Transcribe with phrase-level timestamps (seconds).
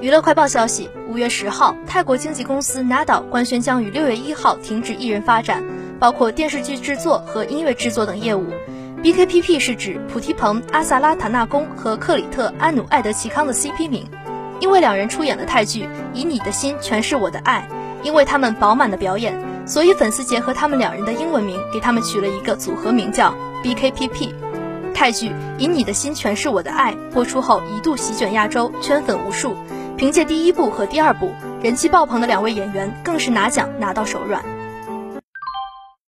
[0.00, 5.62] 娱乐快报消息：五月十号，泰国经纪公司 Nada 官宣将于六月一号停止艺人发展，
[5.98, 8.46] 包括电视剧制作和音乐制作等业务。
[9.02, 14.06] BKPP 是指普提蓬、阿萨拉塔纳宫和克里特安努艾德奇康的 CP 名，
[14.60, 17.66] 因为两人出演了泰剧《以你的心全是我的爱》，
[18.04, 19.34] 因为他们饱满的表演，
[19.66, 24.30] 所以粉丝结合他们两人的英文名，给他们取了一个组合名叫 BKPP。
[24.94, 29.56] 泰剧《以你的心诠释我的爱》播出后一度席卷亚洲，圈粉无数。
[29.96, 34.59] 凭借第一部和第二部人气爆棚的两位演员，更是拿奖拿到手软。